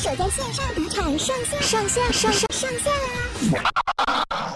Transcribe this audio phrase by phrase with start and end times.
[0.00, 2.90] 守在线上打铲上线上线上上上线
[3.52, 4.54] 啦！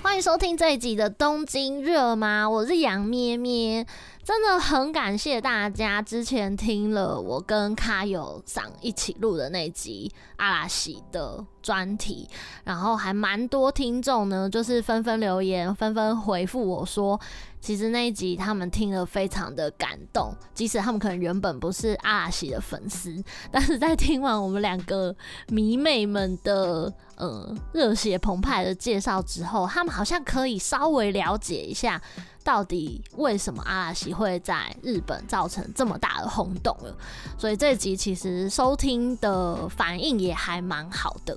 [0.00, 2.48] 欢迎收听这一集的东京热吗？
[2.48, 3.84] 我是杨咩咩。
[4.24, 12.28] 真的很感谢大家之前听了我跟卡友桑一起录的那集阿拉西的专题，
[12.64, 17.18] 然后还蛮多听众呢，就是纷纷留言，纷纷回复我说，
[17.60, 25.14] 其实那一集他们听了非常的感动，即使他们可能原本不是阿拉西的粉丝，但是在听完我们两个
[25.48, 32.00] 迷妹们的呃热血澎湃的介绍之后，他们好像可以稍微了解一下。
[32.44, 36.96] 到底为什么阿拉西会在日本造成这么大的轰动了？
[37.36, 41.36] 所以这集其实收听的反应也还蛮好的。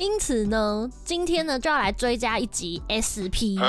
[0.00, 3.60] 因此呢，今天呢就要来追加一集 SP。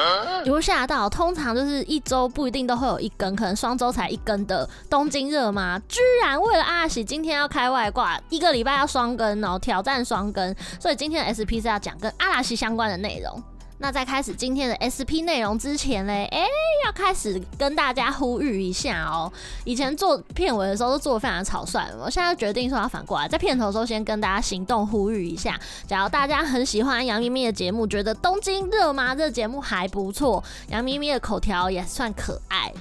[0.45, 5.77] 有吓到，通常就是一周不一定都会有一更，可能双周才一更的东京热吗？
[5.89, 10.55] 居然为了阿拉西今天要开外挂，一个礼拜要双更哦，挑战双更。
[10.79, 13.43] 所以今天的 SP 是要讲跟阿拉西相关的内容。
[13.81, 16.45] 那在开始今天的 SP 内容之前嘞，哎、
[16.85, 19.31] 要开始跟大家呼吁一下哦、
[19.65, 25.59] 以前做片尾的时候都做的非常草率，我现在决定说要反过来，在片头的时候先跟大家行动呼吁一下。
[25.87, 29.15] 假如大家很喜欢杨咪咪的节目，觉得东京热吗？
[29.15, 32.71] 这节目还不错，杨咪咪的口条也算可爱，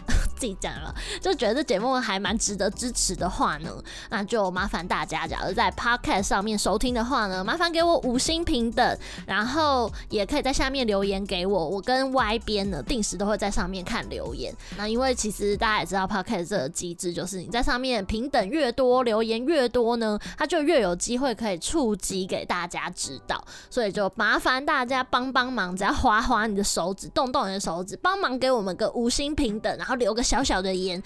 [0.40, 3.70] 自己讲了，就觉得这节目还蛮值得支持的话呢，
[4.08, 10.80] 那就麻烦大家，假如在 Podcast 上面收听的话呢，麻烦给我五星评等，然后也可以在下面。
[10.80, 14.50] 留言给我，我跟 Y 编呢定时都会在上面看留言。
[14.78, 23.44] 那因为其实大家也知道 Podcast 这个机制，就是你在上面评等越多，留言越多呢，它就越有机会可以触及给大家知道。
[23.68, 31.02] 所以就麻烦大家帮帮忙，只要滑滑你的手指，动动你的手指，帮忙给我们个五星评等，然后留个小小的言。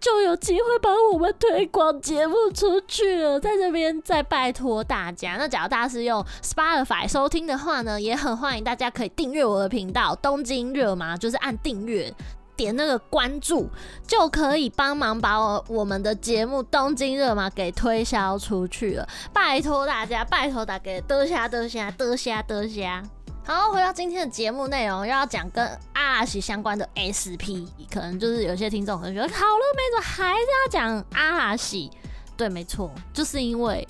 [0.00, 5.36] 就有机会把我们推广节目出去了，在这边再拜托大家。
[5.36, 12.10] 那假如大家是用 Spotify 收听的话呢，也很欢迎大家可以订阅我的频道《东京热吗》，就是按订阅，
[12.56, 13.68] 点那个关注，
[14.06, 19.06] 就可以帮忙把我我们的节目《东京热吗》给推销出去了。
[19.34, 23.19] 拜托大家，拜托大家，多谢多谢多谢多谢。
[23.52, 31.90] 好，回到今天的节目内容，又要讲跟阿拉西相关的 SP，可能就是有些听众可能觉得好了没，怎么还是要讲阿拉西？
[32.36, 33.84] 对，没错，就是因为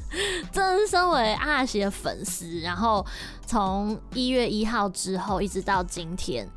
[0.50, 3.04] 真身为阿拉西的粉丝，然后
[3.44, 6.48] 从一月一号之后一直到今天，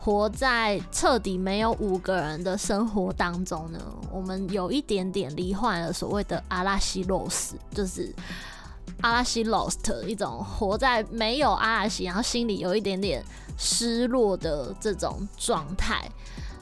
[0.00, 3.78] 活在彻底没有五个人的生活当中呢，
[4.10, 8.12] 我们有一点点罹患了所谓的阿拉西 loss，就是。
[9.02, 13.24] 阿拉西 lost 一种活在没有阿拉西，然后心里有一点点
[13.58, 16.08] 失落的这种状态。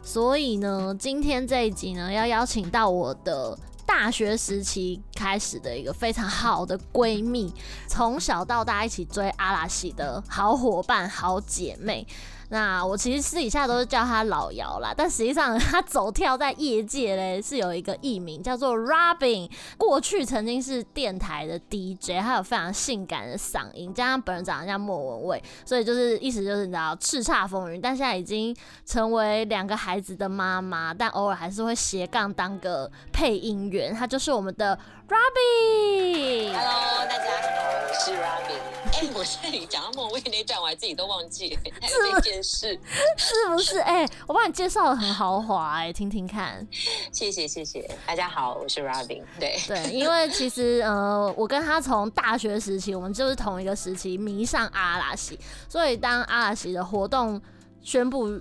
[0.02, 7.52] 所以呢，今天这一集呢，要邀请到我的大学时期开始的一个非常好的闺蜜，
[7.86, 12.06] 从小到大一起追阿拉西的好伙伴、好姐妹。
[12.50, 28.56] 那我其实私底下都是叫他老姚啦，但实际上他走跳在业界嘞是有一个艺名叫做 Robin，过去曾经是电台的 DJ，他有非常性感的嗓音，加上本人长得像莫文蔚，所以就是意思就是你知道叱咤风云，但现在已经
[28.86, 36.52] 成为两个孩子的妈妈，但偶尔还是会斜杠当个配音员，他就是我们的 Robin。
[36.52, 37.48] Hello，大家好，
[37.88, 38.60] 我是 Robin。
[38.92, 41.60] 哎、欸，我在你讲到莫文蔚那段，我还自己都忘记了。
[41.80, 42.78] 是是
[43.16, 43.78] 是不是？
[43.78, 46.66] 哎、欸，我帮你介绍的很豪华，哎，听听看。
[47.10, 49.22] 谢谢谢谢，大家好，我是 Robin。
[49.40, 55.40] 对对，因为其实呃，我跟他从大学时期，我们就是同一个时期迷上阿拉西，
[55.70, 57.40] 所以当阿拉西的活动
[57.82, 58.38] 宣布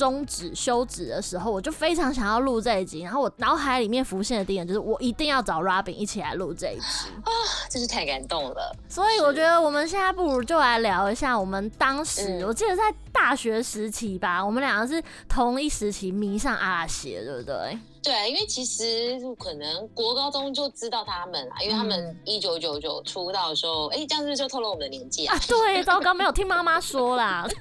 [0.00, 3.02] 终止休止的时候，我就非常想要录这一集。
[3.02, 7.30] 然后我脑海里面浮现的第一点就是，我一定要找 Robin 一起来录这一集啊，
[7.68, 8.74] 真是太感动了。
[8.88, 17.78] 所以我觉得我们现在不如就来聊一下我们当时，我记得在大学时期吧，我们两个是同一时期迷上阿拉西的，对不对？
[18.02, 25.36] 对，因为其实可能国高中就知道他们啦，因为他们一九九九出道的时候，哎、嗯，这样是不是就透露我们的年纪啊？
[25.36, 27.46] 啊对，糟糕，没有听妈妈说啦。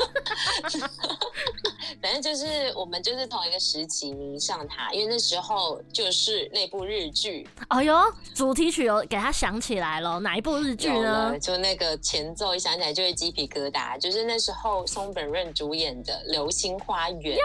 [2.02, 7.48] 反正就是我们就是同一个时期迷上他，因为那时候就是那部日剧。
[7.68, 7.94] 哎呦，
[8.34, 11.38] 主题曲有给他想起来了，哪一部日剧呢？
[11.40, 17.38] 就那个前奏一想起来就会鸡皮疙瘩，就是那时候松本润主演的《流星花园》。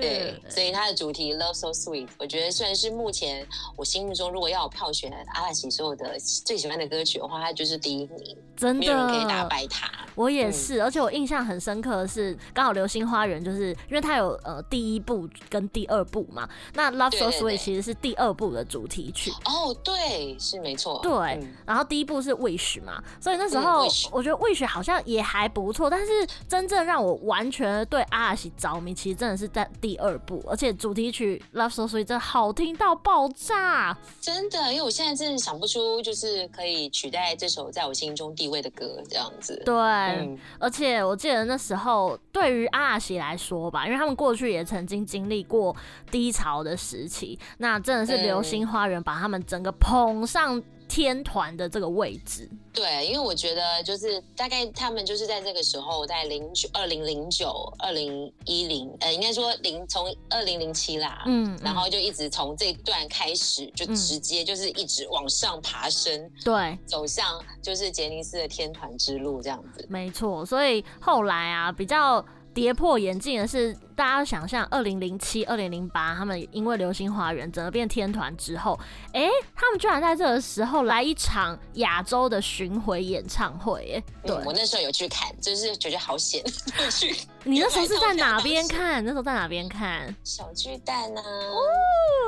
[0.00, 3.44] 对，所以它的主题 Love So Sweet，我觉得虽然是目前
[3.76, 9.90] 我心目中如果要我票选阿拉西所有的最喜欢的歌曲的话，它就是第一名，真的没有人可以打败它。
[10.14, 19.32] 我也是，嗯、而且我印象很深刻的是，刚好《流星花园》就是因为它有呃第一部跟第二部嘛，那《Love So Sweet》其实是第二部的主题曲。
[19.44, 21.00] 哦，对，是没错。
[21.02, 26.06] 对，嗯、然后第一部是 Wish 嘛，所以那时候我觉得 Wish 好像也还不错，但是
[26.48, 39.60] 真正让我完全对阿拉西着迷，其实真的是在第二部，而且主题曲《Love So Sweet》真的好听到爆炸，真的，因为我现在真的想不出就是可以取代这首在我心中地位的歌这样子。
[39.64, 45.74] 对，嗯、而且我记得那时候对于阿拉西来说吧，因为他们过去也曾经经历过
[46.10, 72.24] 低潮的时期，那真的是《流星花园》把他们整个捧上天团的这个位置，对，因为我觉得就是大概他们就是在这个时候，在零九、二零零九、二零一零，呃，应该说零从二零零七啦，嗯，然后就一直从这段开始，就直接就是一直往上爬升，对、嗯，走向就是杰尼斯的天团之路这样子，没错，所以后来啊，比较。
[72.54, 78.78] 跌破眼镜的是，大家想象二零零七、二零零八，他们因为《流星花园》整个变天团之后，
[79.12, 86.44] 哎、欸，他们居然在这个时候来一场亚洲的巡回演唱会，哎，对、嗯，我那时候有去看，就是觉得好险，
[86.92, 87.12] 去。
[87.42, 89.04] 你那时候是在哪边 看？
[89.04, 90.14] 那时候在哪边看？
[90.22, 91.22] 小巨蛋啊！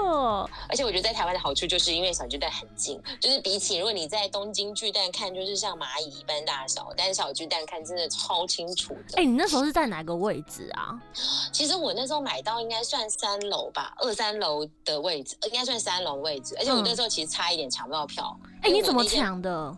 [0.02, 9.19] 哦，而且我觉得在台湾的好处就是因为小巨蛋很近，就是比起如果你在东京巨蛋看，就是像蚂蚁一般大小，但是小巨蛋看真的超清楚的。
[9.19, 10.99] 哎、欸，你那时候是在哪个位置啊？
[11.60, 16.56] 其实我那时候买到应该算三楼吧，二三楼的位置，应该算三楼位置。
[16.58, 18.34] 而且我那时候其实差一点抢不到票。
[18.62, 19.76] 哎、嗯欸，你怎么抢的？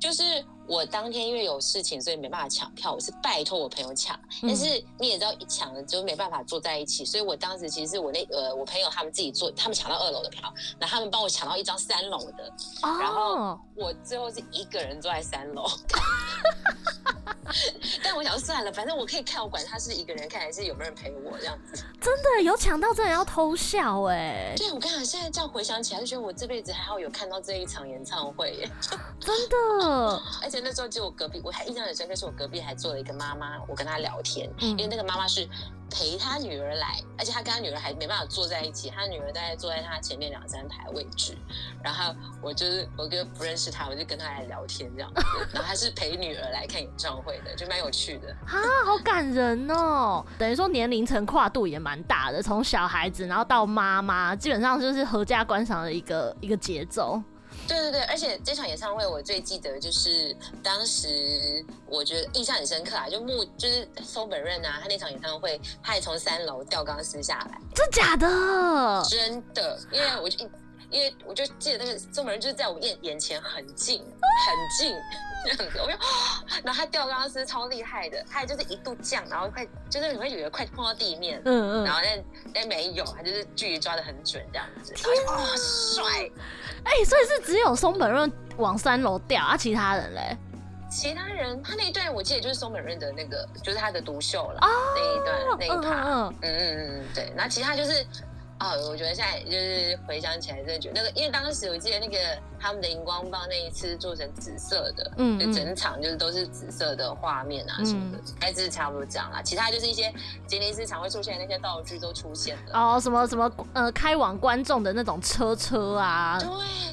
[0.00, 2.92] 就是我当天因为有事情，所以没办法抢票。
[2.92, 7.04] 我是拜托我朋友抢，但是你也知道，一抢了就没办法坐在一起。
[7.04, 12.52] 所以我当时其实是我那呃，我朋友他们自己坐，他们抢到二楼的票，然后他们帮我抢到一张三楼的，
[12.98, 15.64] 然后我最后是一个人坐在三楼。
[18.02, 21.84] 但我想算了，反正我可以看，我管他是一个人看还是有没有人陪我这样子。
[22.00, 24.54] 真的有抢到，真的要偷笑哎！
[24.56, 28.70] 对，我刚好现在这样回想起来，就觉得我这辈子还好有看到这一场演唱会耶。
[29.20, 35.48] 真的， 而且那时候就我隔壁，我还印象很深刻，是我隔壁还坐了一个妈妈，我跟她聊天，嗯、因为那个妈妈是。
[35.92, 41.36] 陪他女儿来，而且他跟他女儿还没办法坐在一起，他女儿大概坐在他前面两三排位置，
[41.84, 45.22] 然后我就是我跟不认识他，我就跟他来聊天这样子，
[45.52, 48.56] 然后他是陪女儿来看演唱会的，就蛮有趣的啊，
[48.86, 57.22] 好感人哦，等于说年龄层跨度也蛮大的，从小孩子然后到妈妈，基本上就是合家观赏的一个一个节奏。
[57.68, 69.02] 对对对，而且这场演唱会我最记得就是当时我觉得印象很深刻啊，就木就是松本润啊，他那场演唱会，他也从三楼吊钢丝下来，真假的？
[69.08, 70.48] 真的，因为我就
[70.92, 74.94] 因为我就记得那个松本润就是在我眼眼前很近很近
[75.44, 75.96] 这样子，我就
[76.62, 82.24] 然后他吊钢丝超厉害的，他也就是一度降，然后快就是你会以为快碰到地面，嗯嗯，然后但
[82.54, 86.04] 但没有，他就是距离抓的很准这样子，然后就哦帅。
[86.84, 90.36] 哎、欸，所以是只有松本润往三楼掉啊，其他人嘞？
[90.90, 98.06] 其他人他那一段我记得就是松本润的那个，就是他的独秀了、哦、那一段那一趴，嗯嗯嗯嗯，对，那其他就是。
[98.62, 102.16] 哦，我觉得现在就是回想起来，真的觉得那个，因为当时我记得那个
[102.60, 109.42] 他们的荧光棒那一次做成紫色的，嗯，就整场就是都是紫色的画面啊什么的，还、嗯、是差不多这样啦。
[109.42, 110.14] 其他就是一些
[110.46, 112.78] 杰尼斯常会出现的那些道具都出现了。
[112.78, 116.48] 哦，什么什么呃，开往观众的那种车车啊，对，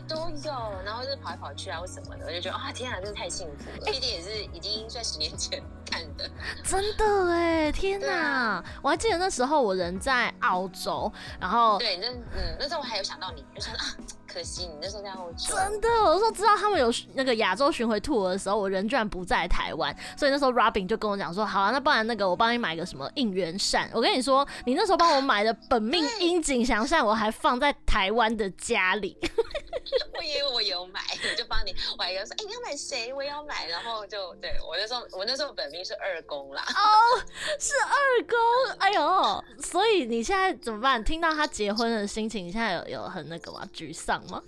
[0.07, 0.53] 都有。
[0.83, 3.91] 然后就是跑来跑去啊，或什么的，我就觉得啊，天啊，真的太幸福了。
[3.91, 6.27] 毕竟也是已经算十年前看的，
[6.63, 8.09] 真的哎，天哪！
[8.09, 11.58] 啊、我还记得那时候我人在澳洲，然后。
[11.79, 13.85] 对，那嗯，那时候我还有想到你，就想啊，
[14.31, 15.55] 可惜你那时候在澳洲。
[15.55, 23.89] 真的，我那时候知道他们有那个亚洲巡回 tour 的时候，我人居然不在台湾，所以那时候 Robin 就跟我讲说，好啊，那不然那个我帮你买个什么应援扇。
[23.93, 29.17] 我跟你说，你那时候帮我买的本命樱井翔扇，我还放在台湾的家里。
[30.17, 33.11] 我以为我有买，我就帮你，我还说，哎、欸，你要买谁？
[33.13, 36.63] 我也要买，然后就对我那时候，我那时候本命是二宫啦。
[36.67, 36.85] 哦，
[37.59, 41.03] 是二宫，哎呦，所以你现在怎么办？
[41.03, 43.67] 听到他结婚的心情，你现在有有很那个吗？
[43.73, 44.43] 沮丧吗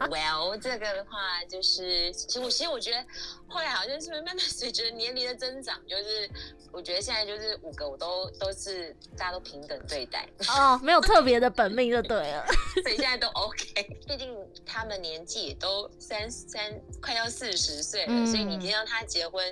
[0.00, 3.04] ？Well，这个的话就是，其实我其实我觉得
[3.46, 6.30] 后来好像是慢慢随着年龄的增长，就是
[6.72, 10.26] 我觉得现在就是五个我都都是大家都平等对待。
[10.48, 12.46] 哦，没有特别的本命就对了，
[12.82, 13.82] 所以现在都 OK。
[14.08, 14.86] 毕竟他。
[14.86, 19.44] 们年纪也都三三快要四十岁了，嗯、所以你听到他结婚，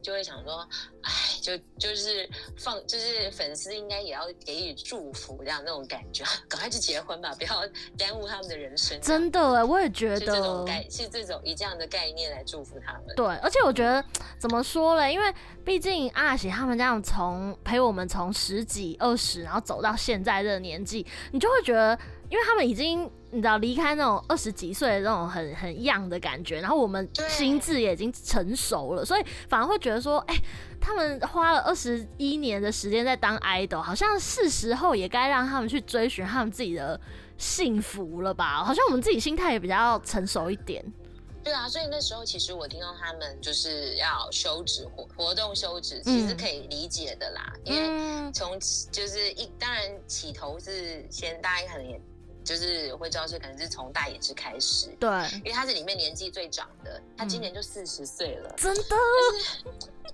[0.00, 0.66] 就会想说，
[1.02, 1.12] 哎，
[1.42, 7.62] 就就是放，就是粉丝应该也要给予祝福，这样那种感觉， 赶快去结婚吧，不要
[7.98, 8.98] 耽误他们的人生。
[9.10, 13.14] 真的哎，我也觉得，是这种概，是这种以这样的概念来祝福他们。
[13.16, 14.02] 对，而且我觉得
[14.38, 15.12] 怎么说嘞？
[15.12, 21.98] 因为毕竟阿喜他们这样从陪我们从十几、二十，然后走到现在这个年纪，你就会觉得。
[22.30, 30.42] 因为他们已经你知道离开那种二十几岁的那种很很 young 的感觉，然后我们心智也已经成熟了，所以反而会觉得说，哎、欸，
[30.80, 37.00] 他们花了二十一年的时间在当 idol，好像是时候也该让他们去追寻他们自己的
[37.40, 38.62] 幸福了吧？
[38.62, 40.84] 好像我们自己心态也比较成熟一点。
[41.42, 47.82] 对啊，所以那时候其实我听到他们就是要休止活活动休止，其实可以理解的啦，嗯、因
[48.26, 48.60] 为从
[48.92, 52.00] 就是一当然起头是先大家可能也。
[52.42, 58.96] 就是会知道，是可能是从大野智开始，对，因为他是里面年纪最长的，他今年就四十岁了，真的。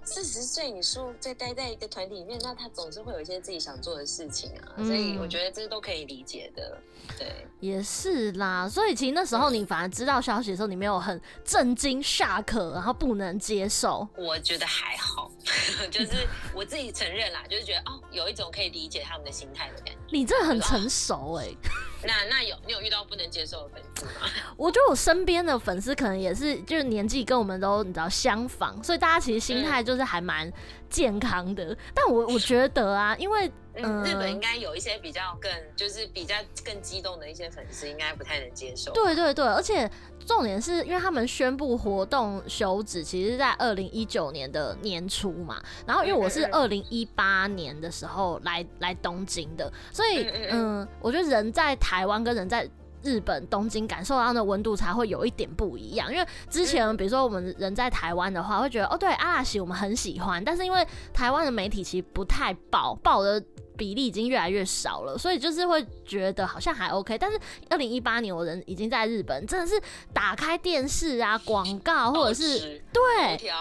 [0.04, 6.78] 四十岁，你说再待在一个团体里面，那他总是会有一些自己想做的事情啊，嗯、所以我觉得这都可以理解的。
[7.18, 8.68] 对，也是啦。
[8.68, 14.06] 所以其实那时候你反而知道消息的时候，你没有很震惊、shock，然后不能接受。
[14.16, 15.30] 我觉得还好，
[15.90, 20.00] 就是我自己承认啦，就是觉得哦，有一种可以理解他们的心态的感觉。
[20.10, 21.56] 你这很成熟哎、欸。
[22.04, 24.30] 那那有你有遇到不能接受的粉丝吗？
[24.56, 30.52] 我觉得我身边的粉丝可能也是，就是年纪跟我们都你知道相仿，所以大家其实心态就是还蛮
[30.90, 31.66] 健康的。
[31.66, 38.92] 嗯、但我我觉得啊， 因为、嗯、日本应该有一些比较更就是比较更激动的一些粉丝，应该不太能接受。
[38.92, 39.90] 对对对，而且
[40.26, 45.62] 重点是因为他们宣布活动休止，其实是在二零一九年的年初嘛。
[45.86, 52.68] 然后因为我是二零一八年的时候来来东京的，所以嗯，嗯，我觉得人在台湾跟人在
[53.02, 63.42] 日本东京感受到的温度才会有一点不一样，因为之前比如说我们人在台湾的话，会觉得哦，对阿拉西我们很喜欢，但是因为台湾的媒体其实不太报，报的
[63.76, 67.16] 比例已经越来越少了，所以就是会觉得好像还 OK。
[67.18, 69.80] 但是二零一八年我人已经在日本，真的是
[70.12, 73.52] 打开电视啊，广告或者是对，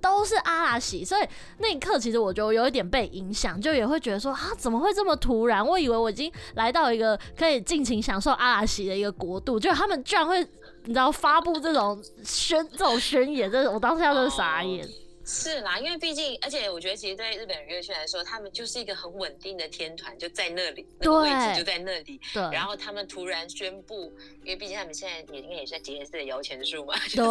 [0.00, 1.26] 都是阿拉西，所以
[1.58, 5.64] 那一刻其实我就有一点被影响，就也会觉得说啊，怎么会这么突然？
[5.66, 10.40] 我以为我已经来到一个可以尽情享受阿拉西的一个国度，就他们居然会
[10.84, 14.88] 你知道发布这种宣这种宣言，这我当时要都是傻眼。
[15.32, 22.20] 是啦，因为毕竟，而且我觉得，其实对日本人乐圈来说，他们就是一个很稳定的天团，就在那里，那个位置就在那里。
[22.34, 22.42] 对。
[22.50, 26.94] 然后他们突然宣布，因为毕竟他们现在也应该也是在杰尼斯的摇钱树嘛。
[27.14, 27.22] 对。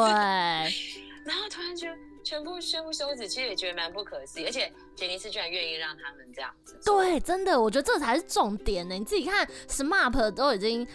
[1.25, 1.87] 然后突然就
[2.23, 4.45] 全部宣布休止，其实也觉得蛮不可思议。
[4.45, 6.79] 而且杰尼斯居然愿意让他们这样子。
[6.85, 8.95] 对，真的，我觉得这才是重点呢。
[8.95, 10.87] 你自己看，SMAP 都已经。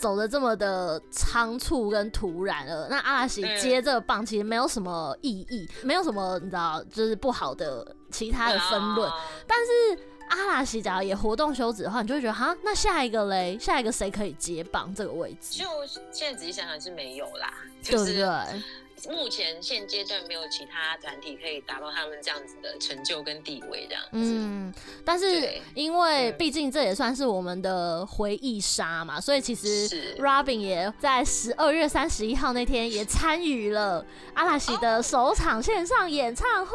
[0.00, 9.10] 走的这么的仓促跟突然了，那阿拉西接这个棒其实没有什么意义，嗯、没有什么你知道，就是不好的其他的分论。
[9.10, 9.14] 啊、
[9.46, 15.58] 但是阿拉西假如也活动休止的话，你就会觉得哈，那下一个嘞，下一个谁可以接棒这个位置？
[15.58, 15.66] 就
[16.10, 17.52] 现在仔细想想是没有啦，
[17.82, 18.62] 就是、对不对？
[19.08, 24.10] 目前现阶段没有其他团体可以达到他们这样子的成就跟地位，这样子。
[24.12, 29.88] 嗯，但是因为毕竟这也算是我们的回忆杀嘛，所以其实
[30.18, 34.04] Robin 也在十二月三十一号那天也参与了
[34.34, 36.72] 阿拉西的首场线上演唱会，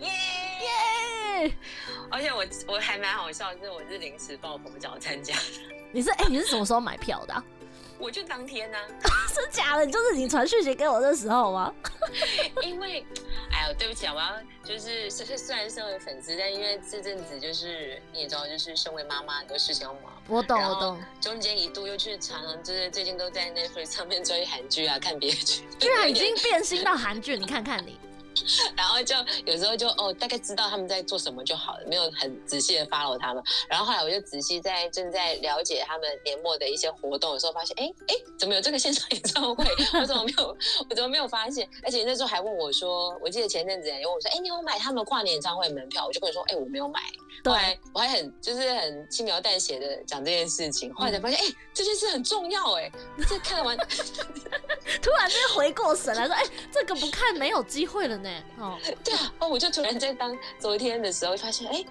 [0.00, 0.08] 耶
[1.44, 1.52] 耶！
[2.10, 5.40] 而且我我还蛮好笑，就是我是临时抱佛脚参加的。
[5.92, 7.44] 你是哎、欸，你是什么时候买票的、啊？
[8.00, 9.86] 我就当天呢、啊， 是假的？
[9.86, 11.72] 就是你传讯息给我的时候吗？
[12.62, 13.04] 因为，
[13.52, 20.02] 哎呦，对不起啊，我要就是 虽虽然身为粉丝，但因为这阵子就是你也知道，就是身为妈妈很多事情要忙。
[20.28, 20.98] 我懂，我懂。
[21.20, 27.98] 中间一度又去常常就是最近都在 Netflix 上面追韩剧啊，看别的剧，居然已经变心到韩剧，你看看你。
[28.76, 33.42] 然后就有时候就哦，大概知道他们在做什么就好了，没有很仔细的 follow 他们。
[33.68, 39.64] 然后后来我就仔细在正在了解他们年末的一些活动的时候，发现哎哎，怎么有这个线上演唱会？
[40.00, 40.56] 我怎么没有？
[40.88, 41.68] 我怎么没有发现？
[41.82, 46.06] 而且那时候还问我说，我记得前阵子有问我说，哎，你有买他们跨年演唱会门票？
[46.06, 47.00] 我就跟你说，哎，我没有买。
[47.44, 52.90] 后来，我还很就是很轻描淡写的讲这件事情，后来才发现，哎、嗯，这件事很重要，哎，
[53.28, 53.76] 这看完，
[55.10, 58.30] 突然间回过神来说，哎，这个不看没有机会了呢。
[58.58, 61.84] 哦， 对啊，哦，我就突然在当昨天的时候发现，哎，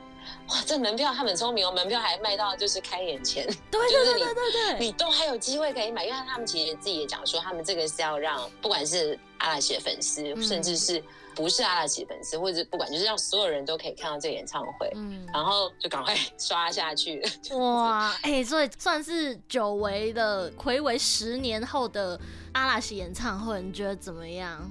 [0.48, 11.04] 哇，这门票他们很聪明哦，门票还卖到就是开眼前，对对对对对对，你都还有机会可以买，因为他们其实自己也讲说，他们这个是要让不管是阿拉西的粉丝，嗯、甚至是。
[11.40, 17.24] 不是阿拉奇粉丝，或者不管，就是让所有人都可以看到这个演唱会，嗯，然后就赶快刷下去。
[17.56, 22.20] 哇，哎、欸，所以算是久违的，暌违十年后的
[22.52, 24.70] 阿拉奇演唱会，你觉得怎么样？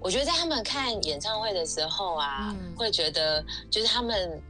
[0.00, 4.40] 我觉得在他们看演唱会的时候啊，嗯、会觉得就是他们。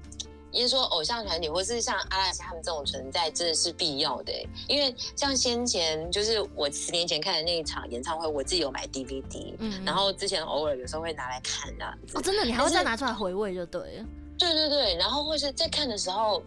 [0.54, 4.32] 因为说偶像团体或是像阿拉斯他们这种存在真的是必要的，
[4.68, 11.92] 因为像先前就是我十年前看的那一场演唱会，我自己有买 DVD，嗯，然后之前偶尔有时候会拿来看啊。
[12.14, 14.06] 哦，真的，你还会再拿出来回味就对了。
[14.38, 16.40] 对对对，然后或是在看的时候，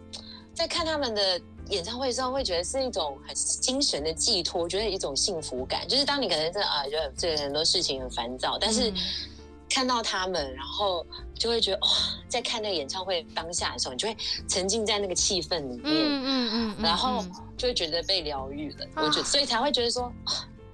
[0.54, 5.86] 在看他们的演唱会的时候，会觉得是一种很精神的寄托，觉得一种幸福感。
[5.86, 8.90] 就是当你可能真的啊，觉得这个很多事情很烦躁，但是。
[8.90, 8.96] 嗯
[9.70, 11.06] 看到他们，然后
[11.38, 11.88] 就会觉得哇，
[12.28, 14.16] 在看那个演唱会当下的时候，你就会
[14.48, 17.24] 沉浸在那个气氛里面，嗯嗯嗯，然后
[17.56, 18.86] 就会觉得被疗愈了。
[18.96, 20.12] 我觉得，所以才会觉得说。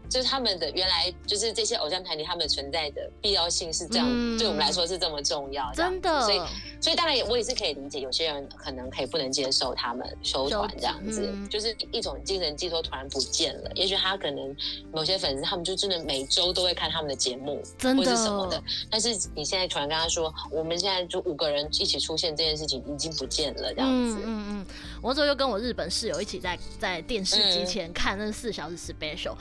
[0.08, 6.20] 就是他们的原来就是这些偶像团体，他们存在的必要性是这样，嗯、对我们来说是这么重要，真的。
[6.22, 6.40] 所以，
[6.80, 13.70] 所以当然我也是可以理解，有些人可能可以不能接受他们收团这样子，嗯、就是一种精神寄托突然不见了。
[13.74, 14.54] 也许他可能
[14.92, 18.62] 某些粉丝，他们就真的每周都会看他们的节目，真的或是什么的。
[18.90, 24.18] 但是你现在突然跟他说，我们现在就五个人一起出现这件事情已经不见了，这样子。
[24.18, 24.66] 嗯嗯嗯。
[25.02, 29.34] 我那时候又跟我日本室友一起在在电视机前看那四小时 special。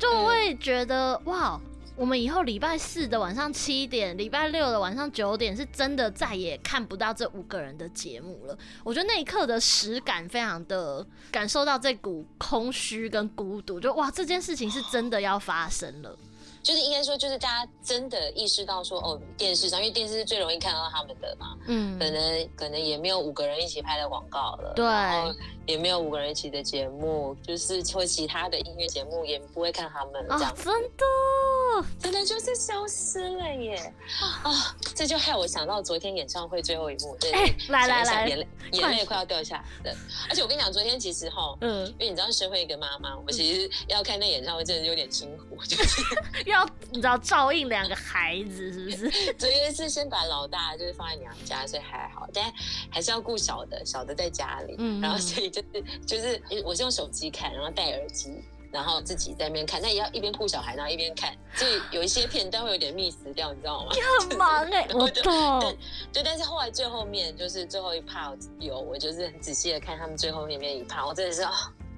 [0.00, 1.60] 就会觉得哇，
[1.94, 8.58] 我们以后礼拜四的晚上七点，礼拜六的晚上九点，是真的再也看不到这五个人的节目了。
[8.82, 16.16] 我觉得那一刻的实感非常的感受到这股空虚跟孤独，就哇，这件事情是真的要发生了。
[16.62, 25.34] 就是应该说，就是大家真的意识到说，哦，电视上，因为电视是最容易看到他们的嘛，嗯，可能可能也没有五个人一起拍的广告了，对，然后
[25.70, 33.76] 也没有五个人一起的节目，就是或其他的音乐节目也不会看他们这样真的，真的就是消失了耶，
[34.20, 34.54] 啊，哦，
[34.94, 39.98] 这就害我想到昨天演唱会最后一幕，对，欸，来来来，眼泪眼泪快要掉下来了，
[40.28, 46.02] 而且我跟你讲，昨天其实哈，嗯，因为你知道，身为一个妈妈，我们其实要看那演唱会真的有点辛苦，就是。
[46.46, 49.32] 要你知道照应两个孩子是不是？
[49.34, 52.52] 昨天是先把老大就是放在娘家，所以还好，但
[52.90, 54.74] 还是要顾小的，小的在家里。
[54.78, 63.92] 嗯，然后所以就是就是我是用手机看，然后戴耳机，然后自己在那边看，但也要一边顾小孩，然后一边看，所以有一些片段会有点 miss 掉，你知道吗？
[63.92, 65.76] 你很忙哎、欸， 我懂。
[66.12, 71.42] 对，但是后来最后面就是最后一 part 有，我就是很仔细的看他们最后面面一 part，我真的是，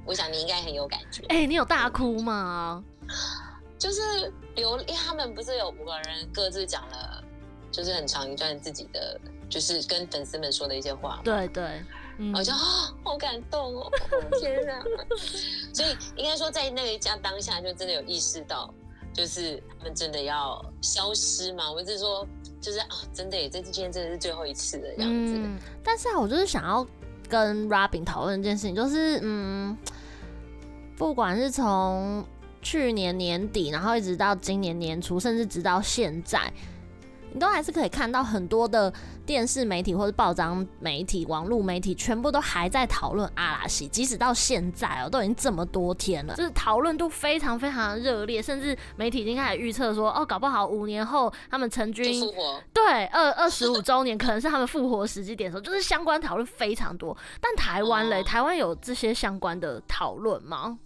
[0.04, 1.22] 我想你应该很有感觉。
[1.28, 2.82] 哎、欸，你有大哭吗？
[3.78, 7.24] 就是留，因为他们不是有五个人各自讲了，
[7.72, 11.20] 就是很长一段自己的，就是跟粉丝们说的一些话。
[11.24, 11.82] 对对，
[12.18, 13.90] 嗯、我就啊、哦，好感动哦，
[14.40, 14.82] 天哪！
[15.72, 18.72] 所以应该说，在那一家当下，就真的有意识到，
[19.12, 21.70] 就是他们真的要消失嘛？
[21.70, 22.26] 我是说，
[22.60, 25.34] 就是啊，真的这次今天真的是最后一次的这样子。
[25.36, 26.86] 嗯、但是啊，我就是想要
[27.28, 29.76] 跟 Robin 讨论一件事情，就是嗯，
[30.96, 32.24] 不管是从
[32.60, 36.52] 去年年底，然后一直到今年年初，甚至直到现在，
[37.32, 38.92] 你都还是可以看到很多的
[39.24, 43.88] 电视媒体或者报章媒体、网络媒体，全部都还在讨论阿拉西。
[43.88, 57.16] 即使到现在哦，都已经这么多天了，就是讨论度非常非常的热烈，甚至媒体已经开始预测说，哦，搞不好五年后他们成军复活，对，二二十五周年可能是他们复活时机点的时候，就是相关讨论非常多。
[57.40, 60.78] 但台湾嘞，台湾有这些相关的讨论吗？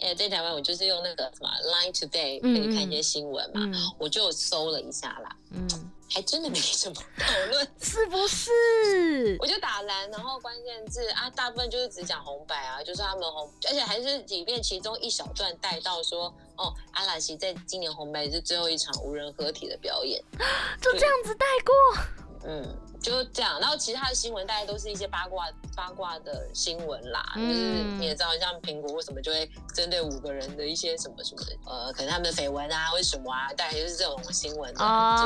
[0.00, 5.68] 哎，在台湾我就是用那个什么 Line Today 可以看一些新闻嘛，嗯、我就搜了一下啦，嗯，
[6.08, 9.36] 还真的没什么讨论， 是不是？
[9.40, 20.22] 我就打蓝，然后关键字啊，大部分就是只讲红白啊，就是他们红，而且还是里面其中一小段带到说，哦，阿拉西在今年红白是最后一场无人合体的表演，
[20.80, 22.04] 就这样子带过，
[22.44, 22.78] 嗯。
[23.00, 27.60] 就这样，然后其他的新闻大概都是一些八卦八卦的新闻啦，嗯、就是
[27.98, 35.24] 你也知道，像苹果为什么就会针对五个人的一些什么什么，呃，可能他们的绯闻啊，为什么啊，大概就是这种新闻，哦、就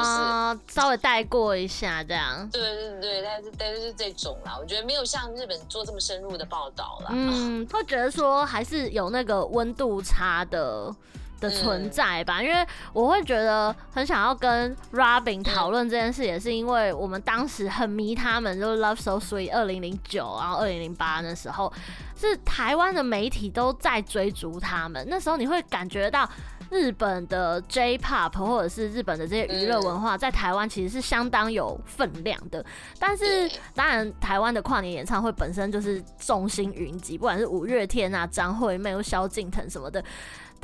[0.68, 2.48] 是稍微带过一下这样。
[2.50, 7.10] 对对对，但是但是这种啦，我觉得没有像日本做这么深入的报道啦。
[7.12, 10.94] 嗯，会觉得说还是有那个温度差的。
[11.42, 21.70] 的存在吧，因为我会觉得很想要跟 Robin 讨论这件事，也是因为我们当时很迷他们，就是 Love So Sweet 二零零九，然后二零零八那时候，
[22.16, 25.04] 是台湾的媒体都在追逐他们。
[25.10, 26.28] 那时候你会感觉到
[26.70, 32.64] 日本的 J-Pop 或者是日本的这些娱乐文化，在台湾其实是相当有分量的。
[32.98, 40.02] 但是当然，台湾的跨年演唱会本身就是众星云集，不管是五月天啊、张惠妹、萧敬腾什么的。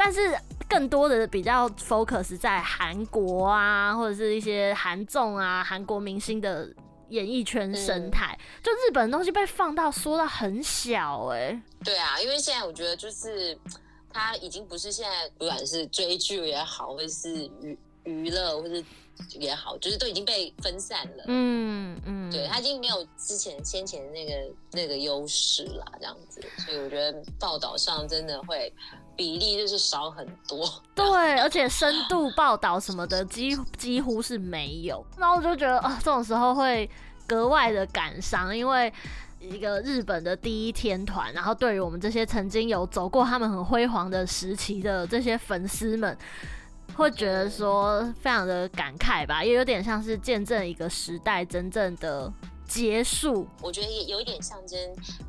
[0.01, 0.33] 但是
[0.69, 6.73] 更多的比较 focus 在韩国啊，或者是一些韩众啊，韩国明星的
[7.09, 13.59] 演艺圈生态，就日本的东西被放到缩到很小哎、对啊，因为现在我觉得就是
[14.13, 18.85] 它已经不是现在，不管是追剧也好，或者是娱娱乐，或是
[19.39, 21.25] 也好，就是都已经被分散了。
[21.27, 24.33] 嗯嗯，对，他已经没有之前先前那个
[24.73, 26.41] 那个优势了，这样子。
[26.59, 28.73] 所以我觉得报道上真的会
[29.17, 30.69] 比例就是少很多。
[30.95, 35.05] 对，而且深度报道什么的几几乎是没有。
[35.17, 36.89] 然后我就觉得啊、呃，这种时候会
[37.27, 38.93] 格外的感伤，因为。
[39.41, 46.19] 一个日本的第一天团，然后对于我们这些曾经有走过他们很辉煌的时期的这些粉丝们，
[46.97, 52.33] 会觉得说非常的感慨吧，也有点像是见证一个时代真正的
[52.67, 53.47] 结束。
[53.63, 54.79] 我觉得也有一点象征，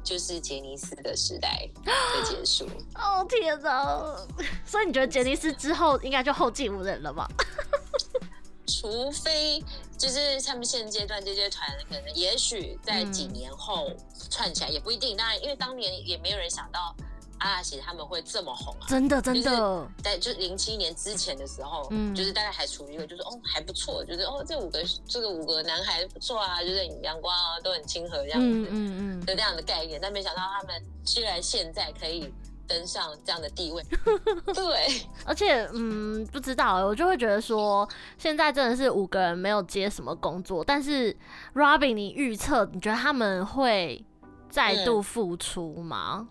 [0.03, 1.91] 就是杰尼斯的时代的
[2.25, 2.67] 结束。
[2.95, 4.15] 哦天哪！
[4.65, 7.27] 所以你觉得杰尼斯之后应该就后继无人了吗？
[8.67, 9.63] 除非
[9.97, 13.91] 就是他们现阶段这些团，可能也许在几年后
[14.29, 15.17] 串起来也不一定。
[15.17, 16.95] 当然，因为当年也没有人想到
[17.39, 18.85] 阿拉西他们会这么红啊！
[18.87, 29.99] 真的，真的，在就零七年之前的时候，嗯，就是大概还处于一个就是哦还不错，就是哦这五个这个五个男孩不错啊，就是很阳光啊，都很亲和这样子，嗯嗯嗯，就这样的概念。
[30.01, 32.31] 但没想到他们居然现在可以。
[32.69, 33.83] 登上这样的地位，
[34.53, 41.11] 对，而且嗯，不知道，我就会觉得说，现在真的是五个人没有接什么工作，但是
[41.55, 44.05] Robin，你预测你觉得他们会
[44.49, 46.27] 再度付出吗？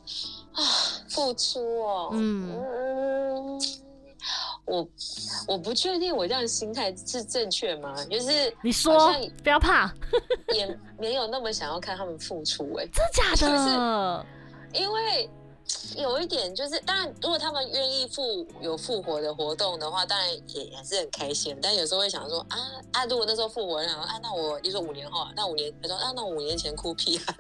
[0.52, 3.60] 啊、嗯，复出哦，嗯，嗯
[4.64, 4.88] 我
[5.46, 7.94] 我不确定我这样心态是正确吗？
[8.10, 9.10] 就是你说
[9.42, 9.90] 不要怕，
[10.54, 14.24] 也没有那么想要看他们付出、欸，哎，真的假的？
[14.72, 15.30] 就是因为。
[15.96, 21.58] 有一点就是，当然，如果他们愿意复有复活的活动的话，当然也也是很开心。
[21.62, 22.58] 但有时候会想说，啊
[22.92, 27.34] 啊，如果那时候复活，然后啊，那我你说五年后，那五年，他说啊，那五年前哭屁啊。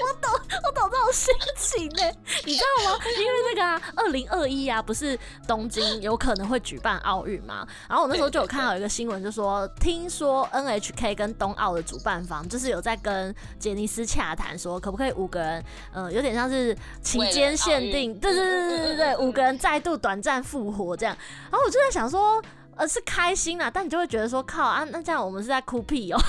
[0.00, 0.32] 我懂，
[0.64, 2.12] 我懂这种心情呢，
[2.44, 2.98] 你知道吗？
[3.18, 7.66] 因为那个啊，二零二一啊，不是东京有可能会举办奥运吗？
[7.88, 21.16] 然后我那时候就有看到一个新闻，就说听说 NHK 跟冬奥的主办方就是有在跟杰尼斯洽谈，说可不可以五个人，嗯、呃，有点像是期间限定，对对对对对对，五个人再度短暂复活这样。
[21.50, 22.42] 然后我就在想说。
[22.86, 26.20] 是开心啦，但你就会觉得说靠啊，那这样我们是在哭屁哦、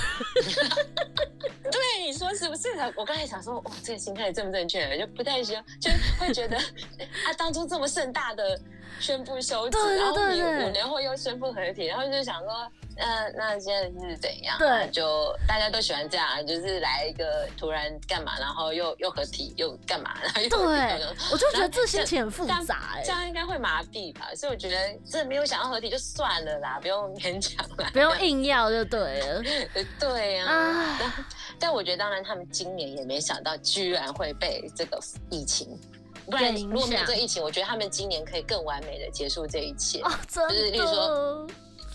[1.70, 2.68] 对，你说是不是？
[2.96, 4.98] 我刚才想说，哇，这个心态正不正确？
[4.98, 6.56] 就不太行，就会觉得
[7.26, 8.60] 啊，当初这么盛大的
[9.00, 12.50] 宣布休止，然后你五年后又宣布合体，然后就想说。
[12.96, 14.56] 那那现在是怎样？
[14.56, 20.40] 对，就大家都喜欢这样，就是来一个突然干嘛，然后又又合体，又干嘛，然后。
[20.48, 24.28] 对，我就觉得这心情很复杂哎，这样应该会麻痹吧？
[24.36, 29.42] 所以我觉得这没有想要合体就算了啦，不用 勉强啦，不用硬要就对了。
[29.98, 30.96] 对呀、
[31.58, 35.76] 但我觉得当然他们今年也没想到居然会被这个疫情，
[36.26, 40.54] 不然如果没有这个疫情，我觉得他们今年可以更完美的结束这一切，哦、真的。
[40.54, 41.46] 就是例如说，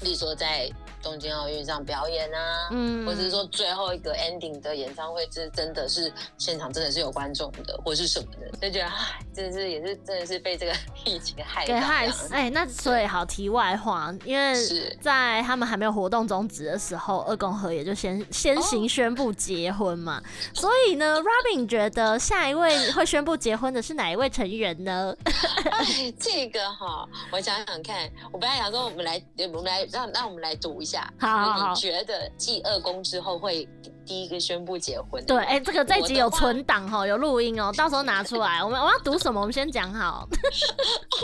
[0.02, 0.70] 例如说在。
[1.02, 10.74] 东京奥运上表演啊，嗯，或者是说最后一个 ending 的演唱会，是真的是现场真的是有观众的，或是什么的，就觉得唉，真的是也是真的是被这个
[11.06, 12.34] 疫情害给害死。
[12.34, 14.54] 哎、欸，那所以好题外话，因为
[15.00, 20.22] 在他们还没有活动终止的时候，二宫和也就先先行宣布结婚嘛。
[20.22, 25.16] 哦、所以呢，Robin 觉得下一位会宣布结婚的是哪一位成员呢？
[25.24, 29.22] 哎，这个哈，我想想看，我本来想说我们来，
[29.54, 31.12] 我们来让让我们来读一下。
[31.20, 33.68] 好，好，好，你觉得继二宫之后会
[34.06, 35.24] 第一个宣布结婚？
[35.26, 38.64] 对，哎、欸，这个这一集有存档哈，有录音哦，到时候拿出来。
[38.64, 39.40] 我们我要读什么？
[39.40, 40.28] 我们先讲好。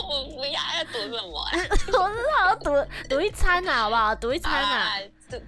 [0.08, 1.46] 我不要要读什么？
[2.00, 4.16] 我知道要赌赌一餐呐，好不好？
[4.16, 4.92] 读一餐呐、啊。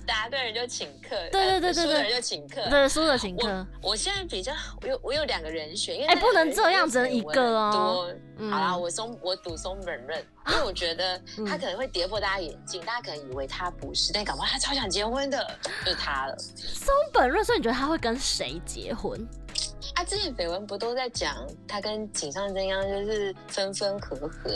[0.05, 3.47] 答对人就请客，对对对对对，输的人就请客，对输的请客。
[3.81, 8.13] 我我现在比较，我有我有两个人选，因为哎、欸、不能这样，只能一个哦。
[8.39, 16.37] 嗯、好啦，我松我赌松本润，因为我觉得他可能会跌破大家眼镜，嗯、大家可能以为他不是，但搞不好他超想结婚的，就是他了。
[16.37, 19.27] 松本润，所以你觉得他会跟谁结婚？
[19.95, 21.35] 啊，之前绯闻不都在讲
[21.67, 24.51] 他跟井上真央就是分分合合，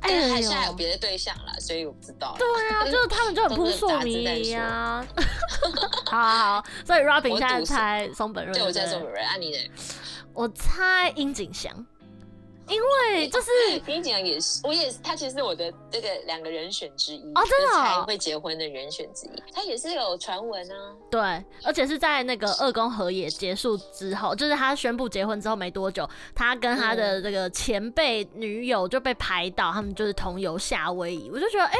[0.00, 2.36] 但是他现在有别的对象了，所以我不知道。
[2.38, 5.06] 对啊， 就是他们就很扑朔迷离啊。
[6.06, 9.58] 好好好，所以 Robin 现在猜松本润，对，我猜松本润，啊你呢？
[10.34, 11.86] 我猜樱井翔。
[12.68, 13.50] 因为就是
[13.86, 19.42] 你讲也是，我也是，他其实是我的这个两个人选之一哦，真的、哦、才会结婚的人选之一。
[19.52, 21.20] 他也是有传闻啊，对，
[21.62, 31.72] 而且是在那个二宫和也结束之后，就是他宣布结婚之后没多久，他跟他的这个前辈女友就被拍到，他们就是同游夏威夷，我就觉得哎。
[31.72, 31.78] 欸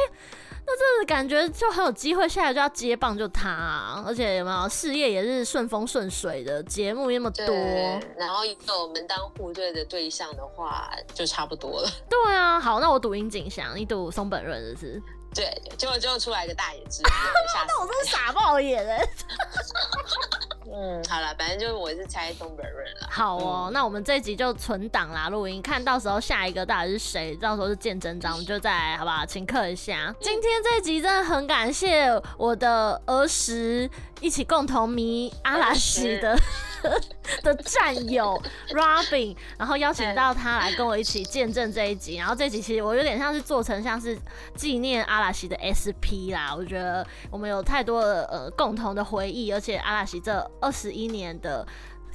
[0.67, 7.47] 那这个感觉就很有机会，下来就要接棒就他，啊，而且有没有事业也是顺风顺水的，节目那么多，
[8.17, 11.89] 然后有我们当户对的对象的话，就差不多了。
[12.09, 15.03] 对啊，好，那我赌樱井翔，你赌松本润是不是？
[15.35, 17.03] 对，结果就出来一个大野智。
[17.67, 19.05] 那我真是傻爆眼哎。
[20.77, 23.09] 嗯，好了，反正就是我是猜东北润了。
[23.09, 29.25] 好哦，嗯、那我们这一集就存档啦，录音，看到时候下一个到底是谁，到时候是见真章，我们就再来好不好？
[29.25, 30.07] 请客一下。
[30.09, 33.89] 嗯、今天这一集真的很感谢我的儿时
[34.21, 36.37] 一起共同迷阿拉西的。
[37.43, 44.19] 的战友 Robin，然后邀请到他来跟我一起见证这一集，然后这一集其实我有点像是做成像是
[44.55, 51.67] 纪念阿拉西的 SP 啦，我觉得我们有太多的呃共同的回忆，而且阿拉西这二十一年的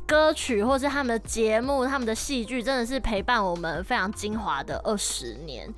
[0.08, 5.72] 歌曲或是他们的节目、他们的戏剧，真的是陪伴我们非常精华的二十年。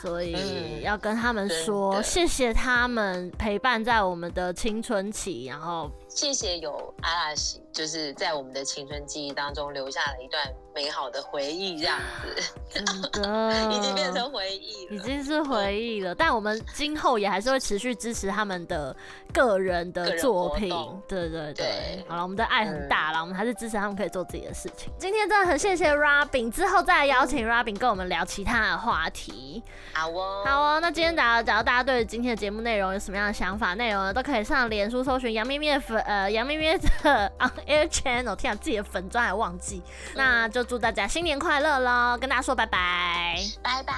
[0.00, 10.42] 所以要跟他们说，嗯、谢谢他们陪伴在我们的青春期，然后谢谢有阿拉西，就是在我们的青春记忆当中留下了一段
[10.74, 16.14] 美好的回忆，这样子，真的 已经变成回忆了，已经是回忆了。
[16.14, 18.94] 但我们今后也还是会持续支持他们的
[19.32, 20.68] 个人的作品，
[21.08, 21.54] 对对对。
[21.54, 24.92] 对好了，我们的爱很大了，嗯、我们还是支持他们可以做自己的事情。
[24.98, 29.62] 今天真的很谢谢 Robin，之后再来邀请 Robin 跟我们聊其他的话题。
[29.94, 30.80] 好哦，好哦。
[30.80, 40.62] 那今天假如假如大家对今天的节目内容有什么样的想法、内容呢，都可以上脸书搜寻杨咩咩粉呃杨咩咩的 On Air Channel，天啊，自己的粉钻还忘记，嗯、那就。
[40.72, 42.16] 祝大家新年快乐喽！
[42.16, 43.92] 跟大家说拜拜，拜拜，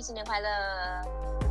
[0.00, 1.49] 新年快乐。